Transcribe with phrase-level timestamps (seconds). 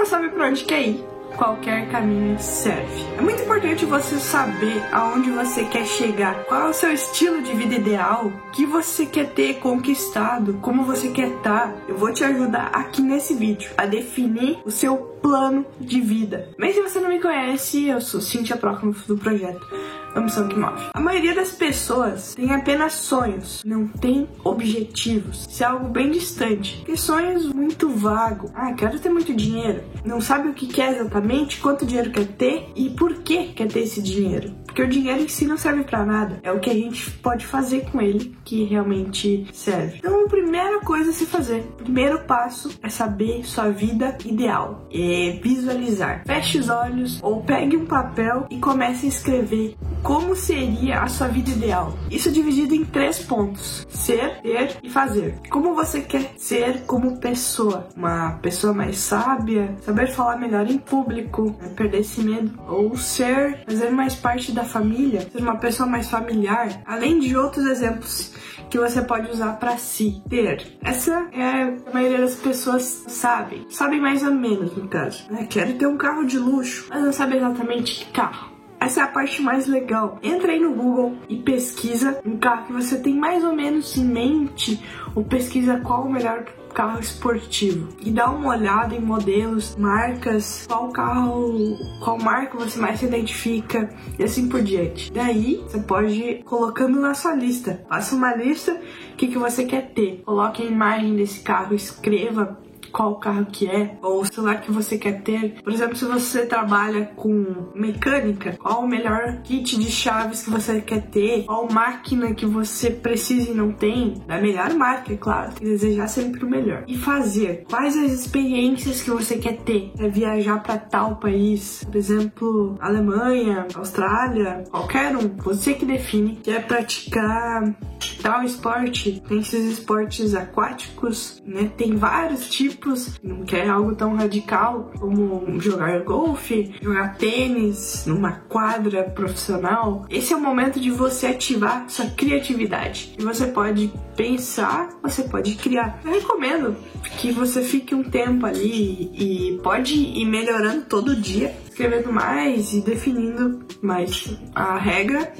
[0.00, 1.04] não sabe para onde quer ir,
[1.40, 3.02] qualquer caminho serve.
[3.16, 7.54] É muito importante você saber aonde você quer chegar, qual é o seu estilo de
[7.54, 11.40] vida ideal, que você quer ter conquistado, como você quer estar.
[11.40, 11.74] Tá.
[11.88, 16.50] Eu vou te ajudar aqui nesse vídeo a definir o seu plano de vida.
[16.58, 19.66] Mas se você não me conhece, eu sou Cintia Próximo do projeto
[20.14, 20.90] Ambição que Move.
[20.92, 25.46] A maioria das pessoas tem apenas sonhos, não tem objetivos.
[25.48, 26.76] Isso é algo bem distante.
[26.78, 28.50] Porque sonhos muito vago.
[28.54, 29.82] Ah, quero ter muito dinheiro.
[30.04, 31.29] Não sabe o que quer exatamente,
[31.60, 34.52] quanto dinheiro quer ter e por que quer ter esse dinheiro.
[34.70, 36.38] Porque o dinheiro em si não serve para nada.
[36.44, 39.98] É o que a gente pode fazer com ele que realmente serve.
[39.98, 44.86] Então, a primeira coisa a se fazer, primeiro passo é saber sua vida ideal.
[44.92, 46.22] É visualizar.
[46.24, 51.28] Feche os olhos ou pegue um papel e comece a escrever como seria a sua
[51.28, 51.94] vida ideal.
[52.10, 55.34] Isso é dividido em três pontos: ser, ter e fazer.
[55.50, 57.88] Como você quer ser como pessoa?
[57.96, 61.72] Uma pessoa mais sábia, saber falar melhor em público, né?
[61.76, 66.82] perder esse medo, ou ser, fazer mais parte da família, ser uma pessoa mais familiar,
[66.86, 68.32] além de outros exemplos
[68.70, 70.78] que você pode usar para si ter.
[70.82, 75.24] Essa é a maioria das pessoas sabem, sabem mais ou menos no caso.
[75.30, 75.46] Né?
[75.50, 78.49] Quero ter um carro de luxo, mas não sabe exatamente que carro.
[78.80, 80.18] Essa é a parte mais legal.
[80.22, 84.04] Entra aí no Google e pesquisa um carro que você tem mais ou menos em
[84.04, 84.82] mente,
[85.14, 90.88] ou pesquisa qual o melhor carro esportivo e dá uma olhada em modelos, marcas, qual
[90.90, 95.12] carro, qual marca você mais se identifica e assim por diante.
[95.12, 97.84] Daí você pode ir colocando na sua lista.
[97.88, 100.22] Faça uma lista, o que, que você quer ter.
[100.24, 102.58] Coloque a imagem desse carro, escreva
[102.90, 105.62] qual carro que é, ou o celular que você quer ter.
[105.62, 110.80] Por exemplo, se você trabalha com mecânica, qual o melhor kit de chaves que você
[110.80, 115.52] quer ter, qual máquina que você precisa e não tem, da melhor marca, é claro,
[115.60, 116.84] e desejar sempre o melhor.
[116.86, 117.64] E fazer.
[117.68, 123.66] Quais as experiências que você quer ter, é viajar para tal país, por exemplo, Alemanha,
[123.74, 127.74] Austrália, qualquer um, você que define, quer praticar
[128.22, 131.70] tal esporte, tem esses esportes aquáticos, né?
[131.76, 138.32] Tem vários tipos tipos, não quer algo tão radical como jogar golfe, jogar tênis numa
[138.32, 140.06] quadra profissional.
[140.08, 143.14] Esse é o momento de você ativar sua criatividade.
[143.18, 146.00] E você pode pensar, você pode criar.
[146.04, 146.74] Eu recomendo
[147.18, 152.80] que você fique um tempo ali e pode ir melhorando todo dia, escrevendo mais e
[152.80, 154.36] definindo mais.
[154.54, 155.32] A regra,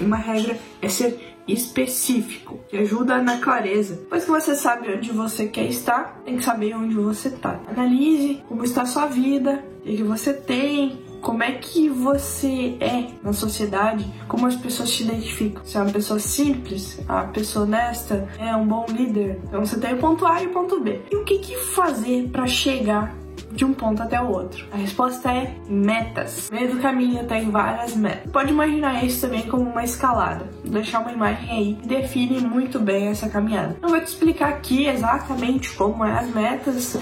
[0.00, 3.96] uma regra é ser específico, que ajuda na clareza.
[3.96, 7.60] Depois que você sabe onde você quer estar, tem que saber onde você está.
[7.68, 13.08] Analise como está a sua vida, o que você tem, como é que você é
[13.22, 15.64] na sociedade, como as pessoas te identificam.
[15.64, 19.40] Se é uma pessoa simples, uma pessoa honesta, é um bom líder.
[19.44, 21.00] Então você tem o ponto A e o ponto B.
[21.10, 23.14] E o que, que fazer para chegar
[23.50, 24.66] de um ponto até o outro?
[24.72, 26.48] A resposta é metas.
[26.50, 28.30] No meio do caminho tem várias metas.
[28.30, 30.48] Pode imaginar isso também como uma escalada.
[30.62, 33.76] Vou deixar uma imagem aí que define muito bem essa caminhada.
[33.82, 36.98] Eu vou te explicar aqui exatamente como é as metas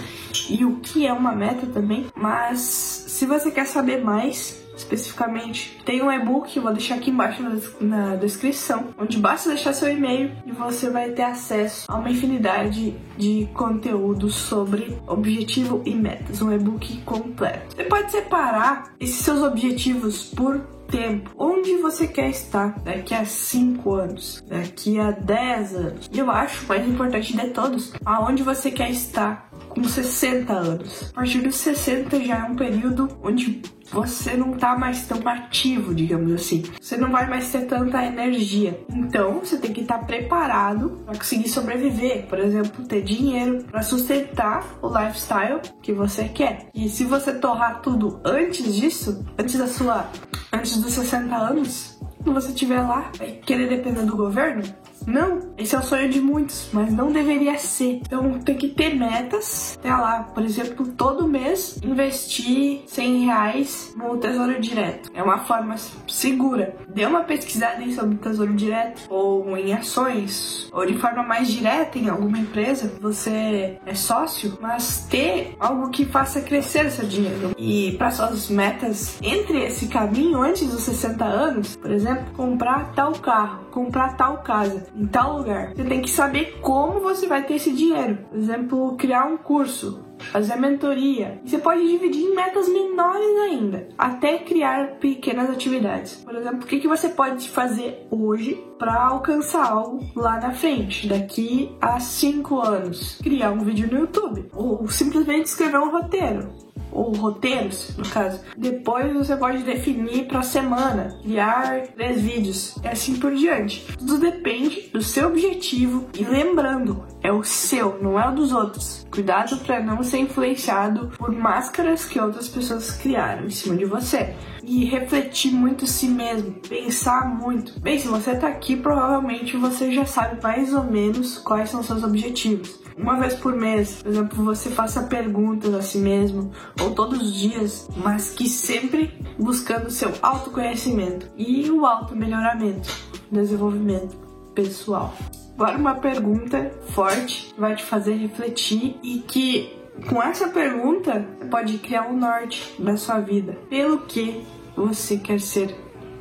[0.49, 5.81] e o que é uma meta também, mas se você quer saber mais, especificamente.
[5.85, 7.43] Tem um e-book, vou deixar aqui embaixo
[7.81, 12.95] na, descrição, onde basta deixar seu e-mail e você vai ter acesso a uma infinidade
[13.17, 17.75] de conteúdos sobre objetivo e metas, um e-book completo.
[17.75, 21.31] Você pode separar esses seus objetivos por tempo.
[21.37, 26.11] Onde você quer estar daqui a 5 anos, daqui a 10 anos.
[26.13, 29.46] E eu acho mais importante de todos, aonde você quer estar
[29.77, 31.11] com 60 anos.
[31.11, 33.61] A partir dos 60 já é um período onde
[33.93, 36.65] você não tá mais tão ativo, digamos assim.
[36.81, 38.81] Você não vai mais ter tanta energia.
[38.91, 44.79] Então, você tem que estar preparado para conseguir sobreviver, por exemplo, ter dinheiro para sustentar
[44.81, 46.69] o lifestyle que você quer.
[46.75, 50.11] E se você torrar tudo antes disso, antes da sua
[50.53, 54.63] antes dos 60 anos, quando você estiver lá, vai querer depender do governo?
[55.07, 58.01] Não, esse é o sonho de muitos, mas não deveria ser.
[58.05, 59.77] Então tem que ter metas.
[59.79, 65.11] Até lá, por exemplo, todo mês investir 100 reais no Tesouro Direto.
[65.15, 65.77] É uma forma
[66.09, 66.77] segura.
[66.89, 71.49] Dê uma pesquisada aí sobre o Tesouro Direto, ou em ações, ou de forma mais
[71.49, 72.93] direta em alguma empresa.
[73.01, 77.55] Você é sócio, mas ter algo que faça crescer seu dinheiro.
[77.57, 83.13] E para suas metas, entre esse caminho antes dos 60 anos, por exemplo, comprar tal
[83.13, 85.75] carro, comprar tal casa em tal lugar.
[85.75, 88.19] Você tem que saber como você vai ter esse dinheiro.
[88.31, 91.41] Por exemplo, criar um curso, fazer mentoria.
[91.45, 96.17] Você pode dividir em metas menores ainda, até criar pequenas atividades.
[96.25, 101.07] Por exemplo, o que, que você pode fazer hoje para alcançar algo lá na frente,
[101.07, 103.19] daqui a 5 anos?
[103.23, 106.66] Criar um vídeo no YouTube, ou simplesmente escrever um roteiro
[106.97, 108.41] ou roteiros, no caso.
[108.57, 113.87] Depois você pode definir para semana, criar três vídeos e assim por diante.
[113.99, 119.07] Tudo depende do seu objetivo e lembrando, é o seu, não é o dos outros.
[119.11, 124.35] Cuidado para não ser influenciado por máscaras que outras pessoas criaram em cima de você.
[124.63, 127.79] E refletir muito si mesmo, pensar muito.
[127.79, 132.03] Bem, se você tá aqui, provavelmente você já sabe mais ou menos quais são seus
[132.03, 136.51] objetivos uma vez por mês, por exemplo, você faça perguntas a si mesmo,
[136.81, 142.89] ou todos os dias, mas que sempre buscando seu autoconhecimento e o auto-melhoramento,
[143.31, 144.17] desenvolvimento
[144.55, 145.15] pessoal.
[145.55, 149.75] Agora uma pergunta forte vai te fazer refletir e que
[150.09, 153.57] com essa pergunta pode criar um norte da sua vida.
[153.69, 154.43] Pelo que
[154.77, 155.75] você quer ser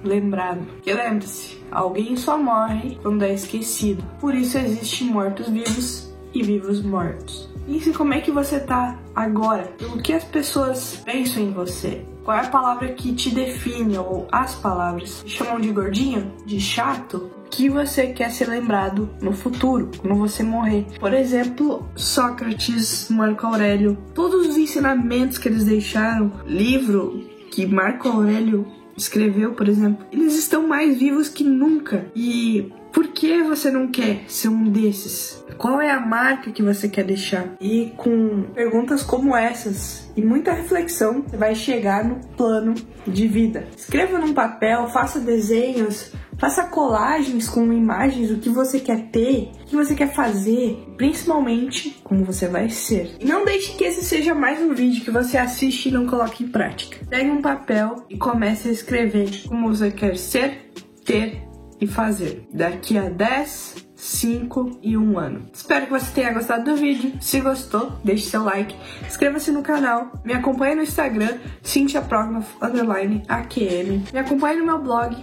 [0.03, 0.65] lembrado?
[0.85, 4.03] E lembre-se, alguém só morre quando é esquecido.
[4.19, 6.04] Por isso existem mortos-vivos
[6.35, 7.49] e vivos mortos.
[7.67, 9.73] E como é que você tá agora?
[9.93, 12.05] O que as pessoas pensam em você?
[12.23, 15.23] Qual é a palavra que te define ou as palavras?
[15.25, 16.31] Chamam de gordinho?
[16.45, 17.31] De chato?
[17.49, 20.85] que você quer ser lembrado no futuro, quando você morrer.
[20.99, 28.67] Por exemplo, Sócrates, Marco Aurélio, todos os ensinamentos que eles deixaram, livro que Marco Aurélio
[28.97, 32.07] escreveu, por exemplo, eles estão mais vivos que nunca.
[32.15, 35.43] E por que você não quer ser um desses?
[35.57, 37.53] Qual é a marca que você quer deixar?
[37.59, 42.73] E com perguntas como essas e muita reflexão, você vai chegar no plano
[43.05, 43.67] de vida.
[43.75, 49.65] Escreva num papel, faça desenhos, faça colagens com imagens do que você quer ter, o
[49.65, 53.17] que você quer fazer, principalmente como você vai ser.
[53.19, 56.45] E não deixe que esse seja mais um vídeo que você assiste e não coloque
[56.45, 56.97] em prática.
[57.09, 60.71] Pegue um papel e comece a escrever como você quer ser,
[61.03, 61.44] ter
[61.79, 65.45] e fazer daqui a 10, 5 e 1 ano.
[65.53, 67.13] Espero que você tenha gostado do vídeo.
[67.21, 68.75] Se gostou, deixe seu like,
[69.05, 75.15] inscreva-se no canal, me acompanhe no Instagram, CynthiaPrognoff_AQM, me acompanhe no meu blog,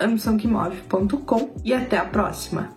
[0.00, 2.70] ambiçãoquemove.com e até a próxima!